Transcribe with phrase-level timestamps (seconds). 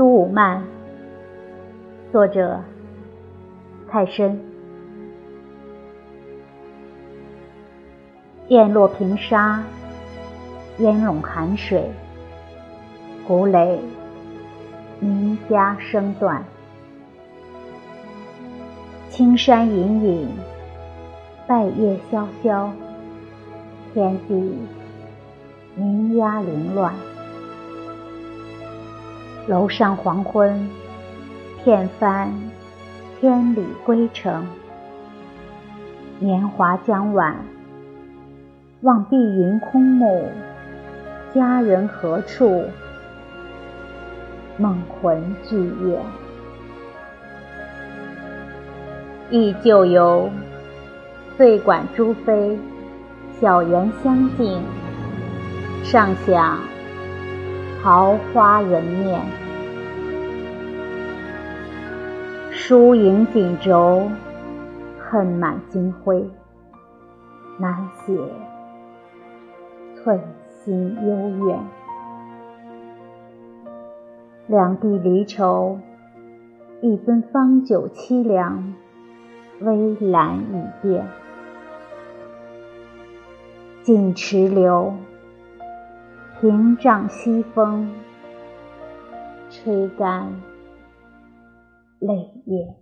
[0.00, 0.64] 苏武曼，
[2.10, 2.58] 作者
[3.86, 4.40] 蔡深。
[8.48, 9.62] 雁落平沙，
[10.78, 11.90] 烟笼寒水，
[13.28, 13.78] 古垒
[15.00, 16.42] 名家声断。
[19.10, 20.28] 青山隐隐，
[21.46, 22.70] 败叶萧萧，
[23.92, 24.60] 天地
[25.74, 26.94] 鸣鸦零乱。
[29.50, 30.70] 楼上黄昏，
[31.64, 32.32] 片帆
[33.20, 34.46] 千里归程。
[36.20, 37.34] 年华将晚，
[38.82, 40.22] 望碧云空暮，
[41.34, 42.64] 佳人何处？
[44.56, 46.00] 梦魂俱远。
[49.30, 50.30] 忆旧游，
[51.36, 52.56] 醉管珠飞，
[53.40, 54.62] 小园香径，
[55.82, 56.56] 尚想。
[57.82, 59.18] 桃花人面，
[62.50, 64.02] 疏影锦轴，
[64.98, 66.28] 恨满金辉，
[67.58, 68.12] 难写
[69.94, 71.58] 寸心幽怨。
[74.46, 75.78] 两地离愁，
[76.82, 78.74] 一樽芳酒凄凉，
[79.60, 81.06] 微澜已变。
[83.82, 84.92] 锦池流。
[86.40, 87.86] 屏障西风，
[89.50, 90.32] 吹干
[91.98, 92.74] 泪眼。